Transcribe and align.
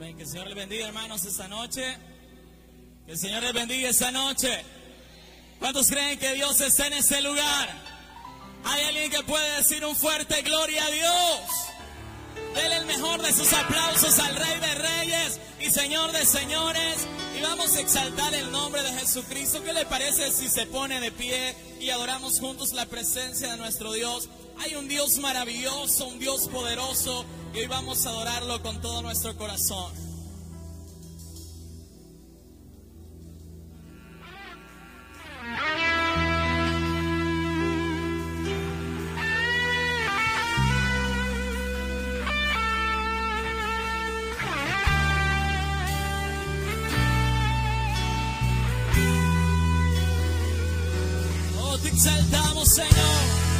Que 0.00 0.22
el 0.22 0.26
Señor 0.26 0.46
les 0.46 0.56
bendiga, 0.56 0.88
hermanos, 0.88 1.26
esta 1.26 1.46
noche. 1.46 1.84
Que 3.04 3.12
el 3.12 3.18
Señor 3.18 3.42
les 3.42 3.52
bendiga 3.52 3.90
esta 3.90 4.10
noche. 4.10 4.64
¿Cuántos 5.58 5.88
creen 5.88 6.18
que 6.18 6.32
Dios 6.32 6.58
está 6.62 6.86
en 6.86 6.94
este 6.94 7.20
lugar? 7.20 7.68
¿Hay 8.64 8.84
alguien 8.84 9.10
que 9.10 9.22
puede 9.24 9.56
decir 9.58 9.84
un 9.84 9.94
fuerte 9.94 10.40
gloria 10.40 10.82
a 10.86 10.90
Dios? 10.90 11.40
Dele 12.54 12.76
el 12.78 12.86
mejor 12.86 13.20
de 13.20 13.30
sus 13.34 13.52
aplausos 13.52 14.18
al 14.20 14.36
Rey 14.36 14.60
de 14.60 14.74
Reyes 14.76 15.40
y 15.60 15.70
Señor 15.70 16.12
de 16.12 16.24
Señores. 16.24 17.06
Vamos 17.42 17.74
a 17.76 17.80
exaltar 17.80 18.34
el 18.34 18.50
nombre 18.50 18.82
de 18.82 18.92
Jesucristo. 18.92 19.62
¿Qué 19.62 19.72
le 19.72 19.86
parece 19.86 20.30
si 20.30 20.48
se 20.48 20.66
pone 20.66 21.00
de 21.00 21.10
pie 21.10 21.54
y 21.80 21.90
adoramos 21.90 22.38
juntos 22.38 22.72
la 22.72 22.86
presencia 22.86 23.50
de 23.52 23.56
nuestro 23.56 23.92
Dios? 23.92 24.28
Hay 24.58 24.74
un 24.74 24.88
Dios 24.88 25.18
maravilloso, 25.18 26.06
un 26.08 26.18
Dios 26.18 26.48
poderoso 26.48 27.24
y 27.54 27.60
hoy 27.60 27.66
vamos 27.66 28.06
a 28.06 28.10
adorarlo 28.10 28.62
con 28.62 28.80
todo 28.80 29.02
nuestro 29.02 29.36
corazón. 29.36 30.09
Te 51.82 51.88
exaltamos, 51.88 52.68
Señor. 52.74 53.50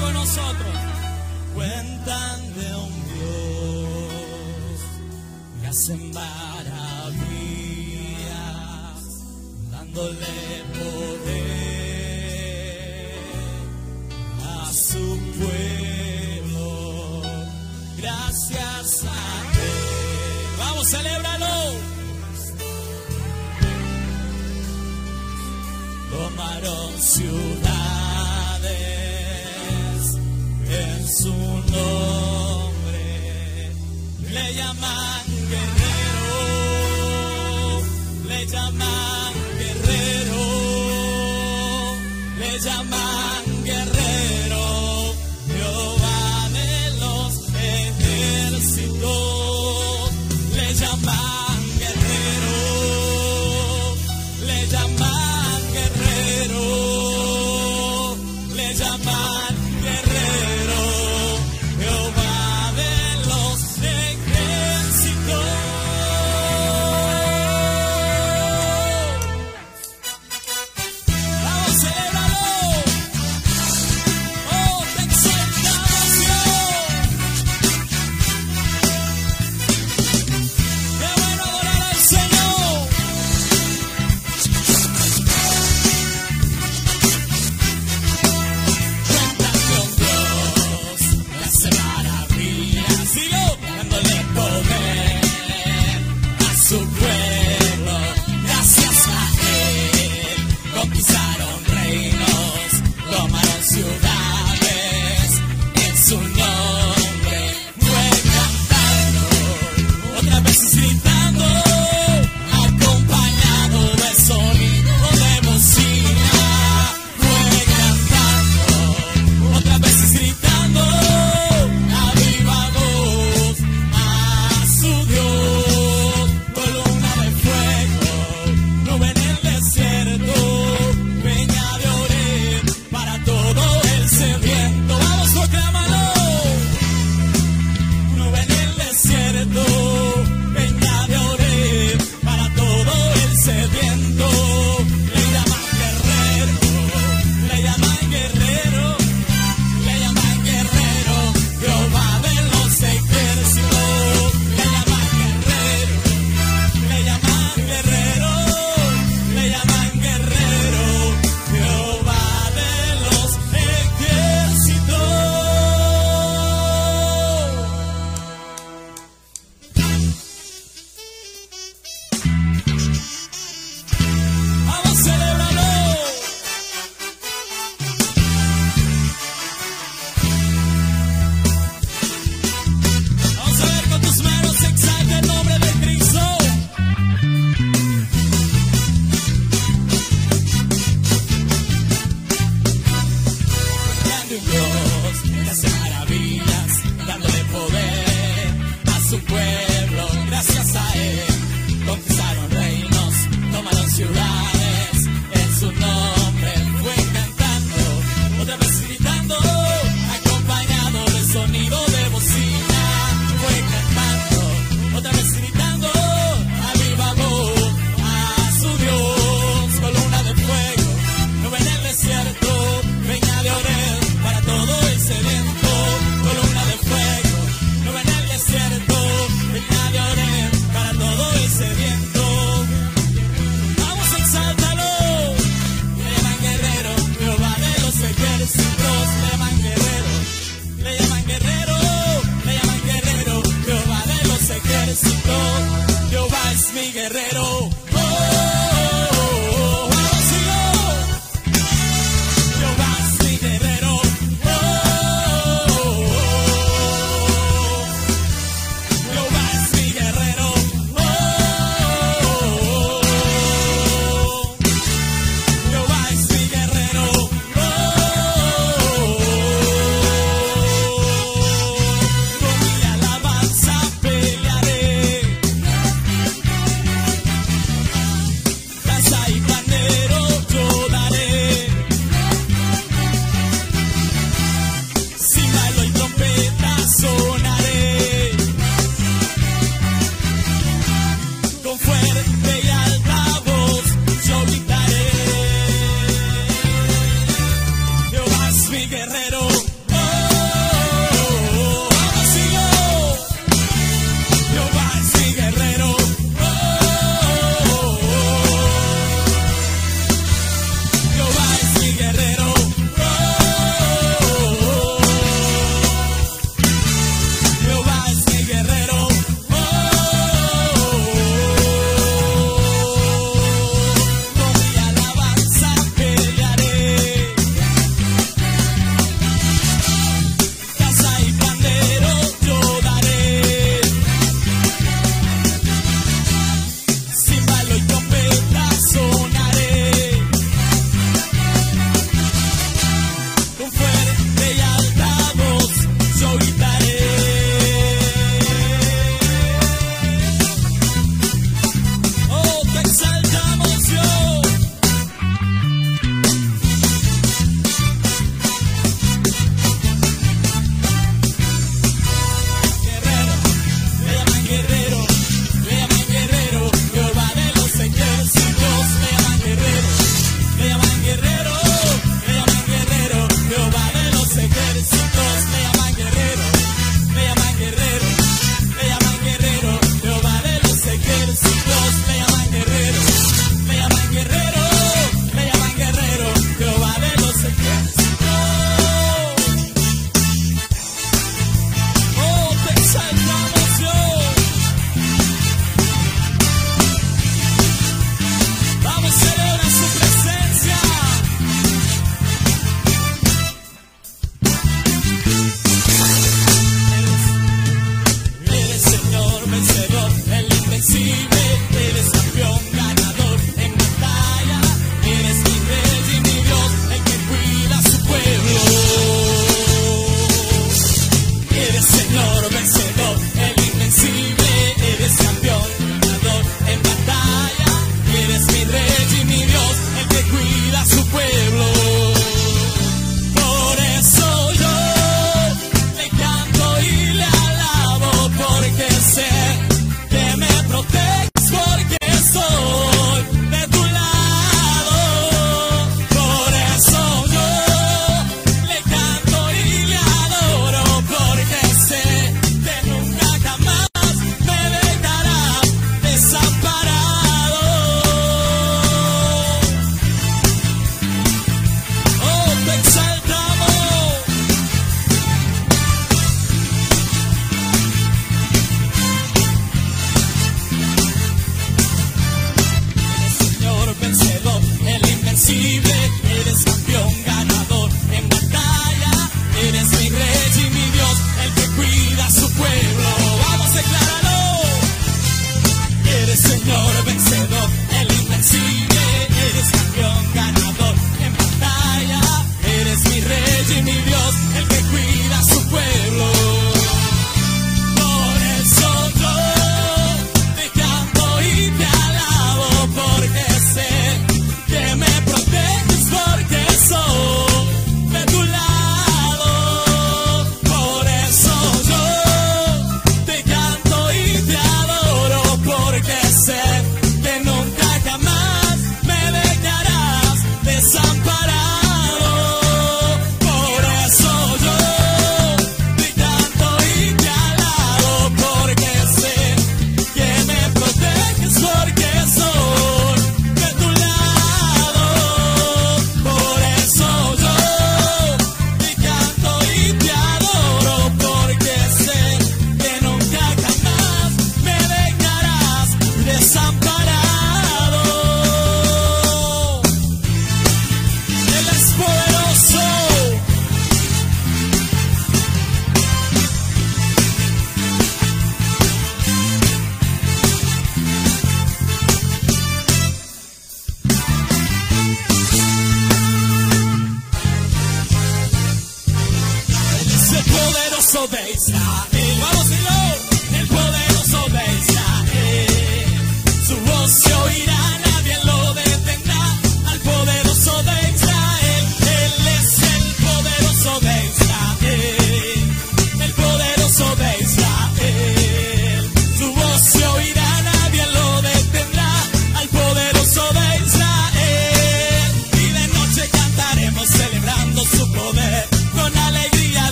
Con 0.00 0.14
nosotros. 0.14 0.76
Cuentan 1.56 2.54
de 2.54 2.76
un 2.76 2.92
Dios 3.08 4.80
que 5.60 5.66
hace 5.66 5.96
maravillas, 5.96 7.18
dándole 9.72 10.27
ciudades 27.18 27.66
en 30.70 31.08
su 31.08 31.34
nombre. 31.74 33.02
Le 34.30 34.54
llaman 34.54 35.27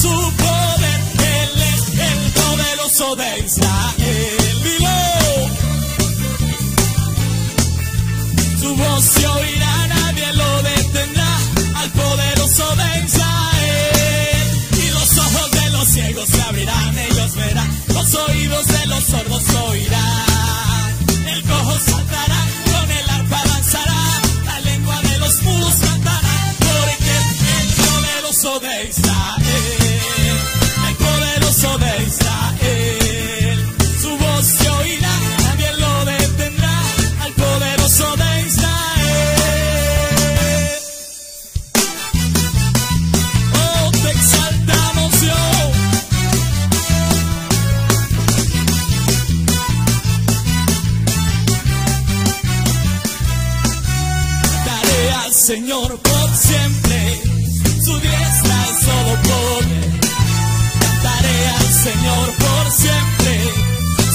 su 0.00 0.08
poder, 0.08 1.00
Él 1.38 1.62
es 1.74 1.82
el 2.10 2.20
poderoso 2.40 3.16
de 3.16 3.38
Israel. 3.44 4.62
Dilo. 4.62 5.00
Su 8.60 8.76
voz 8.76 9.04
se 9.04 9.26
oirá, 9.26 9.86
nadie 9.88 10.32
lo 10.34 10.62
detendrá 10.62 11.32
al 11.74 11.90
poderoso 11.90 12.76
de 12.76 13.04
Israel. 13.06 14.46
Y 14.84 14.90
los 14.90 15.18
ojos 15.18 15.50
de 15.50 15.70
los 15.70 15.88
ciegos 15.88 16.28
se 16.28 16.42
abrirán, 16.42 16.98
ellos 16.98 17.34
verán, 17.34 17.70
los 17.88 18.14
oídos 18.14 18.66
de 18.66 18.86
los 18.86 19.04
sordos 19.04 19.44
oirán. 19.68 20.27
Señor 55.48 55.98
por 56.00 56.36
siempre, 56.36 57.22
su 57.82 57.98
diestra 58.00 58.66
es 58.70 58.80
todo 58.84 59.12
poder. 59.22 60.00
Cantaré 60.78 61.48
al 61.48 61.72
Señor 61.72 62.34
por 62.36 62.70
siempre, 62.70 63.40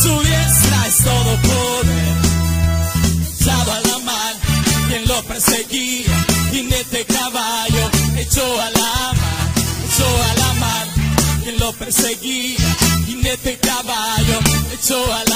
su 0.03 0.21
diestra 0.21 0.87
es 0.87 0.97
todo 0.97 1.41
poder. 1.41 2.17
Echado 3.33 3.71
a 3.71 3.79
la 3.79 3.97
mar, 4.05 4.35
quien 4.87 5.07
lo 5.07 5.23
perseguía, 5.23 6.25
jinete 6.51 7.03
caballo, 7.05 7.89
echó 8.15 8.61
a 8.61 8.69
la 8.69 9.13
mar, 9.13 9.53
echó 9.87 10.05
a 10.05 10.33
la 10.35 10.53
mar, 10.59 10.87
quien 11.41 11.59
lo 11.59 11.73
perseguía, 11.73 12.77
jinete 13.07 13.57
caballo, 13.57 14.39
echó 14.71 15.03
a 15.11 15.23
la 15.23 15.29
mar. 15.29 15.32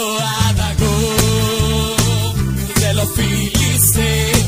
Cristo 0.00 0.16
de 2.80 2.94
los 2.94 3.08
filisteos, 3.14 4.40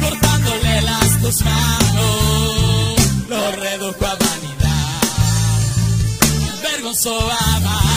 cortándole 0.00 0.80
las 0.82 1.22
dos 1.22 1.42
manos, 1.42 2.96
lo 3.28 3.52
redujo 3.52 4.06
a 4.06 4.16
vanidad, 4.16 5.00
vergonzó 6.62 7.30
a 7.30 7.60
vanidad. 7.60 7.91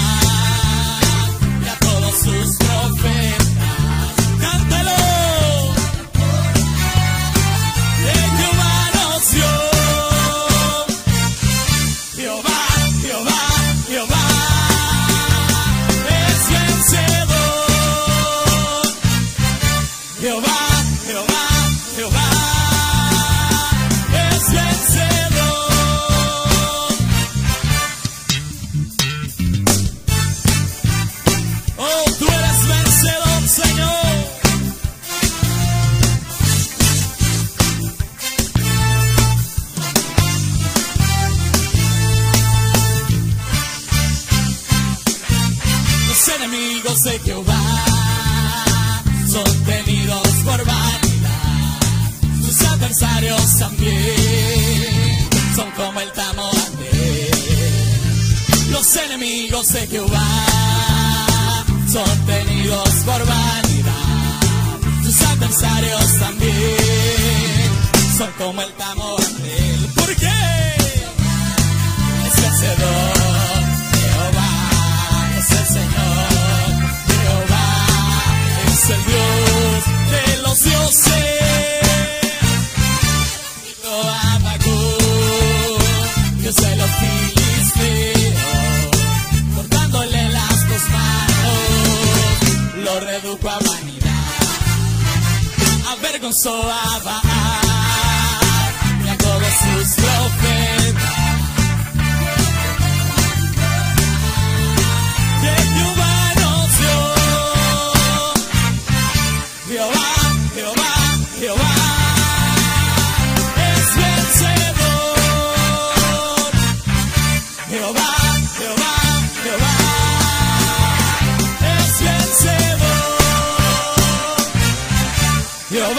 Jehová, 125.76 125.92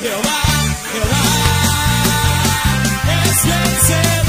Jehová, 0.00 0.38
Jehová 0.92 1.22
es. 3.26 3.90
Jehová, 3.90 4.27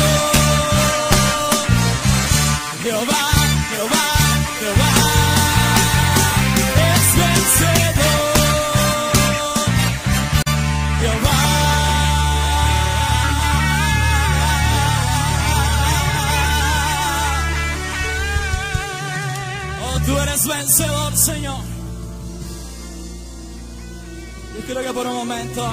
quiero 24.69 24.83
que 24.83 24.93
por 24.93 25.07
un 25.07 25.15
momento 25.15 25.67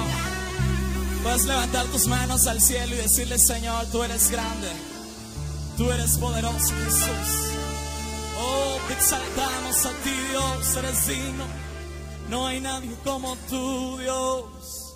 puedas 1.21 1.45
levantar 1.45 1.85
tus 1.85 2.07
manos 2.07 2.47
al 2.47 2.59
cielo 2.59 2.95
y 2.95 2.97
decirle, 2.97 3.37
Señor, 3.37 3.85
tú 3.91 4.01
eres 4.01 4.31
grande. 4.31 4.71
Tú 5.77 5.91
eres 5.91 6.17
poderoso, 6.17 6.73
Jesús. 6.83 7.51
Oh, 8.39 8.77
te 8.87 8.93
exaltamos 8.95 9.85
a 9.85 9.91
ti, 10.03 10.09
Dios, 10.31 10.75
eres 10.77 11.07
digno. 11.07 11.45
No 12.31 12.47
hay 12.47 12.59
nadie 12.59 12.89
como 13.03 13.35
tú, 13.47 13.99
Dios. 13.99 14.95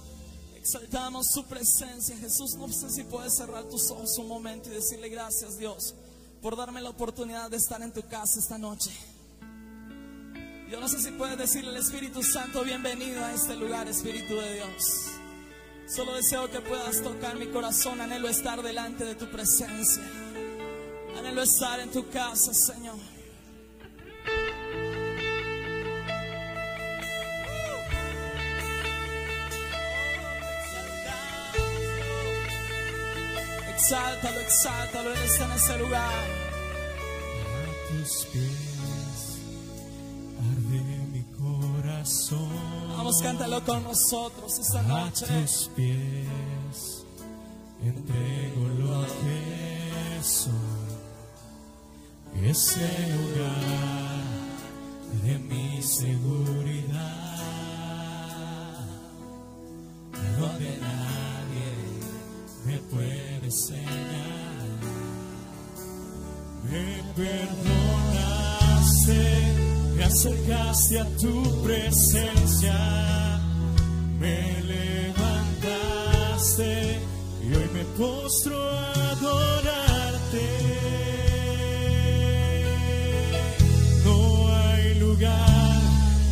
Exaltamos 0.55 1.27
su 1.27 1.43
presencia, 1.45 2.17
Jesús. 2.17 2.55
No 2.55 2.69
sé 2.69 2.89
si 2.89 3.03
puedes 3.03 3.35
cerrar 3.35 3.65
tus 3.65 3.91
ojos 3.91 4.17
un 4.17 4.29
momento 4.29 4.69
y 4.69 4.73
decirle 4.73 5.09
gracias, 5.09 5.59
Dios, 5.59 5.93
por 6.41 6.57
darme 6.57 6.81
la 6.81 6.89
oportunidad 6.89 7.51
de 7.51 7.57
estar 7.57 7.79
en 7.83 7.93
tu 7.93 8.01
casa 8.07 8.39
esta 8.39 8.57
noche. 8.57 8.89
Yo 10.71 10.79
no 10.79 10.87
sé 10.87 10.99
si 11.01 11.11
puedes 11.11 11.37
decirle 11.37 11.71
al 11.71 11.77
Espíritu 11.77 12.23
Santo, 12.23 12.63
bienvenido 12.63 13.25
a 13.25 13.33
este 13.33 13.57
lugar, 13.57 13.89
Espíritu 13.89 14.37
de 14.37 14.53
Dios. 14.53 15.11
Solo 15.85 16.15
deseo 16.15 16.49
que 16.49 16.61
puedas 16.61 17.03
tocar 17.03 17.35
mi 17.35 17.47
corazón, 17.47 17.99
anhelo 17.99 18.29
estar 18.29 18.63
delante 18.63 19.03
de 19.03 19.15
tu 19.15 19.29
presencia. 19.29 20.01
Anhelo 21.17 21.41
estar 21.41 21.77
en 21.81 21.91
tu 21.91 22.07
casa, 22.09 22.53
Señor. 22.53 22.95
Exáltalo, 33.75 34.39
exáltalo, 34.39 35.11
Él 35.11 35.19
está 35.25 35.45
en 35.45 35.51
ese 35.51 35.77
lugar. 35.79 36.25
A 37.89 38.70
Vamos, 42.97 43.21
cántalo 43.21 43.63
con 43.63 43.83
nosotros 43.83 44.59
esta 44.59 44.79
A 44.79 44.83
noche. 44.83 45.25
tus 45.25 45.69
pies 45.75 47.05
entrego 47.83 48.67
lo 48.79 49.05
que 49.05 50.21
soy. 50.21 50.51
Ese 52.43 52.87
lugar 53.15 54.23
de 55.23 55.39
mi 55.39 55.81
seguridad, 55.81 57.17
donde 60.39 60.77
nadie 60.77 61.71
me 62.65 62.77
puede 62.89 63.51
señalar. 63.51 64.79
Me 66.69 67.03
perdonaste, 67.15 68.41
acercaste 70.11 70.99
a 70.99 71.05
tu 71.15 71.63
presencia, 71.63 72.75
me 74.19 74.61
levantaste 74.73 75.89
y 77.41 77.45
hoy 77.55 77.69
me 77.73 77.83
postro 77.97 78.57
a 78.57 79.11
adorarte. 79.11 80.47
No 84.03 84.47
hay 84.53 84.99
lugar 84.99 85.81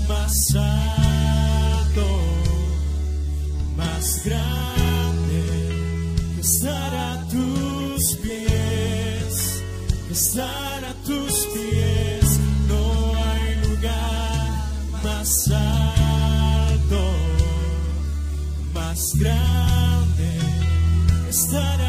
más 0.09 0.55
alto, 0.55 2.07
más 3.77 4.25
grande 4.25 5.41
que 6.35 6.41
estar 6.41 6.93
a 6.93 7.27
tus 7.29 8.17
pies, 8.17 9.63
que 10.07 10.13
estar 10.13 10.83
a 10.83 10.93
tus 11.05 11.33
pies. 11.53 11.78
Grande 19.19 20.29
que 21.27 21.88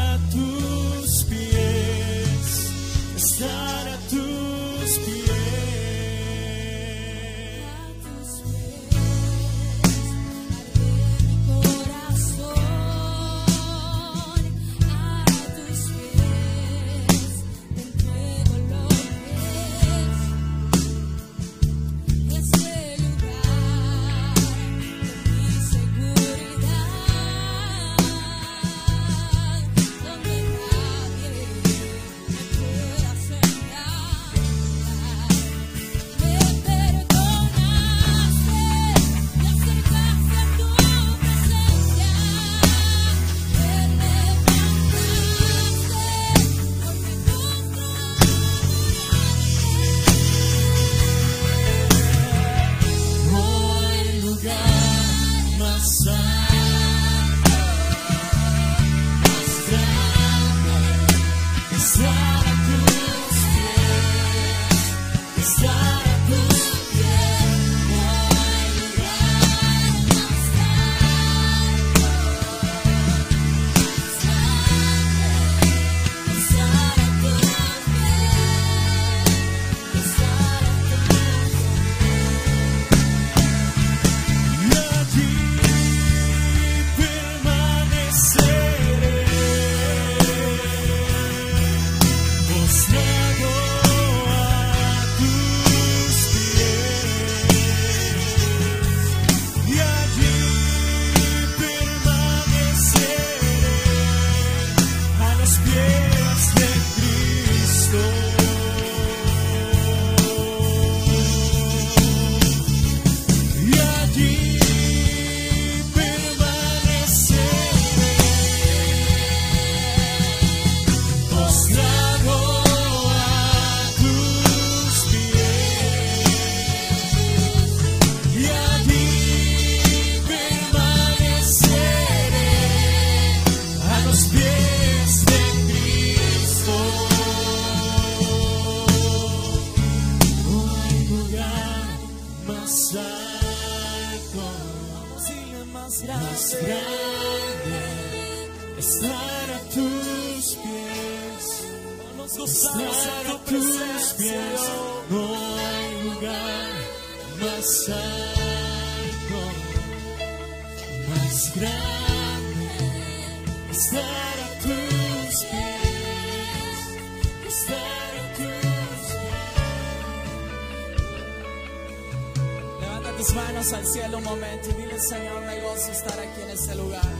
momento 174.31 174.69
y 174.69 174.81
dile, 174.81 174.97
Señor, 174.99 175.41
me 175.45 175.59
gozo 175.61 175.91
estar 175.91 176.17
aquí 176.17 176.41
en 176.41 176.49
este 176.51 176.75
lugar. 176.75 177.11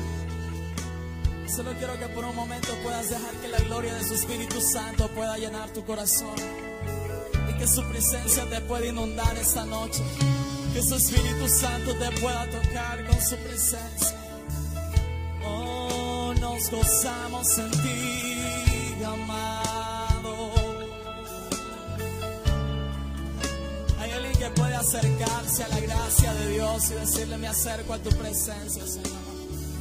Solo 1.45 1.73
quiero 1.77 1.99
que 1.99 2.07
por 2.07 2.23
un 2.23 2.35
momento 2.35 2.69
puedas 2.83 3.09
dejar 3.09 3.33
que 3.41 3.49
la 3.49 3.59
gloria 3.59 3.93
de 3.95 4.03
su 4.05 4.13
Espíritu 4.13 4.61
Santo 4.61 5.09
pueda 5.09 5.37
llenar 5.37 5.69
tu 5.71 5.83
corazón. 5.83 6.35
Y 7.49 7.57
que 7.57 7.67
su 7.67 7.83
presencia 7.83 8.49
te 8.49 8.61
pueda 8.61 8.85
inundar 8.85 9.35
esta 9.37 9.65
noche. 9.65 10.01
Que 10.73 10.81
su 10.81 10.95
Espíritu 10.95 11.49
Santo 11.49 11.91
te 11.97 12.11
pueda 12.21 12.49
tocar 12.49 13.05
con 13.05 13.21
su 13.21 13.35
presencia. 13.35 14.17
Oh, 15.43 16.33
nos 16.39 16.71
gozamos 16.71 17.57
en 17.57 17.71
ti, 17.71 18.30
acercarse 24.81 25.63
a 25.63 25.67
la 25.69 25.79
gracia 25.79 26.33
de 26.33 26.49
Dios 26.49 26.91
y 26.91 26.93
decirle, 26.95 27.37
me 27.37 27.47
acerco 27.47 27.93
a 27.93 27.99
tu 27.99 28.09
presencia, 28.09 28.85
Señor. 28.85 29.31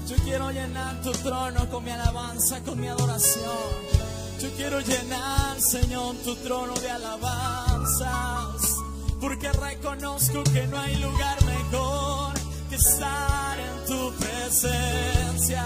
Yo 0.07 0.17
quiero 0.25 0.51
llenar 0.51 1.01
tu 1.03 1.13
trono 1.13 1.69
con 1.71 1.85
mi 1.85 1.91
alabanza, 1.91 2.61
con 2.63 2.81
mi 2.81 2.89
adoración. 2.89 4.01
Yo 4.43 4.51
quiero 4.57 4.81
llenar, 4.81 5.61
Señor, 5.61 6.17
tu 6.25 6.35
trono 6.37 6.75
de 6.75 6.91
alabanzas. 6.91 8.77
Porque 9.21 9.53
reconozco 9.53 10.43
que 10.45 10.67
no 10.67 10.79
hay 10.79 10.97
lugar 10.97 11.39
mejor 11.45 12.33
que 12.69 12.77
estar 12.77 13.59
en 13.59 13.87
tu 13.87 14.13
presencia. 14.15 15.65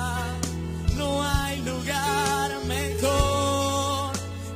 No 0.97 1.23
hay 1.23 1.61
lugar 1.62 2.64
mejor 2.66 4.12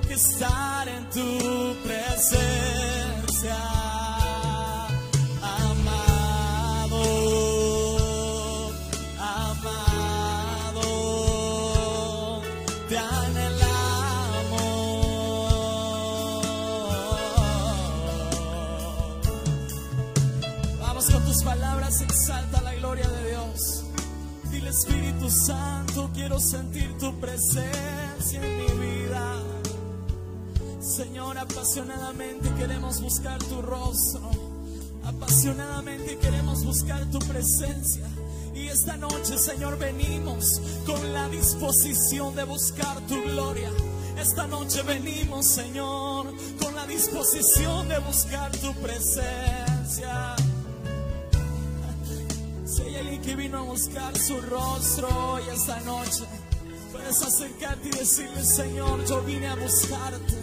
que 0.07 0.15
estar 0.15 0.89
en 0.89 1.09
tu 1.11 1.77
presencia, 1.85 3.57
Espíritu 24.89 25.31
Santo, 25.31 26.11
quiero 26.15 26.41
sentir 26.41 26.97
tu 26.99 27.15
presencia 27.21 28.41
en 28.43 28.57
mi 28.57 28.87
vida. 28.87 29.43
Señor, 30.81 31.37
apasionadamente 31.37 32.49
queremos 32.55 33.01
buscar 33.03 33.39
tu 33.45 33.61
rostro. 33.61 34.31
Apasionadamente 35.05 36.17
queremos 36.17 36.65
buscar 36.65 37.05
tu 37.11 37.19
presencia. 37.19 38.07
Y 38.55 38.69
esta 38.69 38.97
noche, 38.97 39.37
Señor, 39.37 39.79
venimos 39.79 40.61
con 40.87 41.13
la 41.13 41.29
disposición 41.29 42.35
de 42.35 42.45
buscar 42.45 42.99
tu 43.07 43.23
gloria. 43.25 43.71
Esta 44.19 44.47
noche 44.47 44.83
venimos, 44.83 45.47
Señor, 45.47 46.33
con 46.63 46.75
la 46.75 46.87
disposición 46.87 47.89
de 47.89 47.99
buscar 47.99 48.51
tu 48.53 48.73
presencia. 48.81 50.35
Que 53.25 53.37
vino 53.37 53.59
a 53.59 53.63
buscar 53.63 54.17
su 54.17 54.41
rostro 54.41 55.09
hoy 55.09 55.43
esta 55.53 55.81
noche, 55.81 56.25
puedes 56.93 57.23
acercarte 57.23 57.89
y 57.89 57.91
decirle, 57.91 58.45
Señor, 58.45 59.05
yo 59.07 59.21
vine 59.23 59.49
a 59.49 59.55
buscarte. 59.55 60.35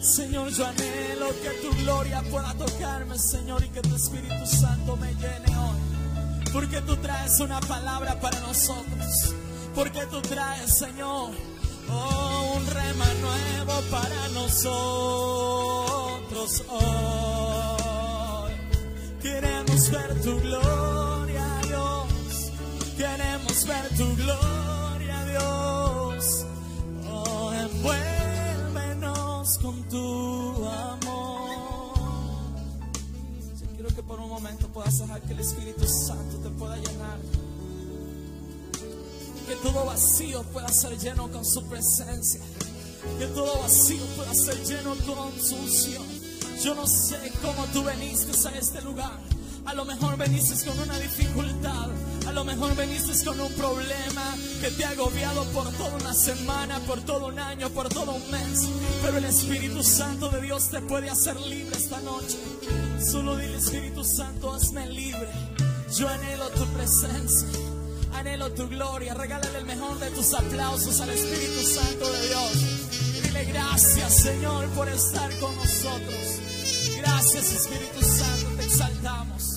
Señor, 0.00 0.50
yo 0.50 0.66
anhelo 0.66 1.28
que 1.42 1.50
tu 1.62 1.74
gloria 1.82 2.22
pueda 2.30 2.54
tocarme, 2.54 3.18
Señor, 3.18 3.64
y 3.64 3.68
que 3.70 3.80
tu 3.80 3.96
Espíritu 3.96 4.46
Santo 4.46 4.96
me 4.96 5.12
llene 5.14 5.56
hoy. 5.56 5.80
Porque 6.52 6.80
tú 6.82 6.96
traes 6.98 7.40
una 7.40 7.60
palabra 7.60 8.20
para 8.20 8.38
nosotros. 8.40 9.34
Porque 9.74 10.06
tú 10.06 10.20
traes, 10.22 10.78
Señor, 10.78 11.30
oh, 11.90 12.54
un 12.56 12.66
rema 12.66 13.06
nuevo 13.20 13.80
para 13.90 14.28
nosotros 14.28 15.42
hoy. 16.68 18.52
Queremos 19.20 19.90
ver 19.90 20.22
tu 20.22 20.40
gloria. 20.40 21.15
Queremos 22.96 23.66
ver 23.66 23.88
tu 23.96 24.16
gloria, 24.16 25.24
Dios. 25.26 26.46
Oh, 27.10 27.52
envuélvenos 27.52 29.58
con 29.58 29.82
tu 29.90 30.66
amor. 30.66 31.98
Yo 33.60 33.66
quiero 33.74 33.94
que 33.94 34.02
por 34.02 34.18
un 34.18 34.30
momento 34.30 34.66
puedas 34.68 34.98
dejar 34.98 35.20
que 35.20 35.34
el 35.34 35.40
Espíritu 35.40 35.86
Santo 35.86 36.38
te 36.38 36.48
pueda 36.48 36.76
llenar. 36.76 37.18
Que 39.46 39.56
todo 39.56 39.84
vacío 39.84 40.42
pueda 40.44 40.68
ser 40.68 40.98
lleno 40.98 41.30
con 41.30 41.44
su 41.44 41.62
presencia. 41.66 42.40
Que 43.18 43.26
todo 43.26 43.60
vacío 43.60 44.06
pueda 44.16 44.34
ser 44.34 44.64
lleno 44.64 44.94
con 45.04 45.38
su 45.38 45.54
unción. 45.54 46.06
Yo 46.64 46.74
no 46.74 46.86
sé 46.86 47.30
cómo 47.42 47.66
tú 47.74 47.84
veniste 47.84 48.32
a 48.48 48.52
este 48.52 48.80
lugar. 48.80 49.20
A 49.66 49.74
lo 49.74 49.84
mejor 49.84 50.16
veniste 50.16 50.64
con 50.64 50.78
una 50.78 50.98
dificultad. 50.98 51.90
A 52.26 52.32
lo 52.32 52.44
mejor 52.44 52.74
veniste 52.74 53.12
con 53.24 53.40
un 53.40 53.52
problema 53.52 54.36
que 54.60 54.70
te 54.70 54.84
ha 54.84 54.90
agobiado 54.90 55.44
por 55.52 55.70
toda 55.72 55.94
una 55.96 56.14
semana, 56.14 56.78
por 56.80 57.00
todo 57.02 57.26
un 57.28 57.38
año, 57.38 57.70
por 57.70 57.88
todo 57.88 58.12
un 58.12 58.30
mes. 58.30 58.68
Pero 59.02 59.18
el 59.18 59.24
Espíritu 59.24 59.82
Santo 59.82 60.28
de 60.28 60.40
Dios 60.40 60.68
te 60.70 60.80
puede 60.80 61.08
hacer 61.08 61.40
libre 61.40 61.76
esta 61.76 62.00
noche. 62.00 62.38
Solo 63.00 63.36
dile 63.36 63.56
Espíritu 63.56 64.04
Santo, 64.04 64.52
hazme 64.52 64.86
libre. 64.88 65.28
Yo 65.96 66.08
anhelo 66.08 66.48
tu 66.50 66.66
presencia. 66.66 67.48
Anhelo 68.12 68.50
tu 68.52 68.68
gloria. 68.68 69.14
Regálale 69.14 69.58
el 69.58 69.66
mejor 69.66 69.98
de 69.98 70.10
tus 70.10 70.34
aplausos 70.34 71.00
al 71.00 71.10
Espíritu 71.10 71.62
Santo 71.62 72.12
de 72.12 72.28
Dios. 72.28 73.22
Dile 73.22 73.44
gracias, 73.44 74.22
Señor, 74.22 74.66
por 74.70 74.88
estar 74.88 75.30
con 75.38 75.54
nosotros. 75.56 76.40
Gracias, 76.98 77.52
Espíritu 77.52 78.02
Santo, 78.02 78.56
te 78.56 78.64
exaltamos. 78.64 79.55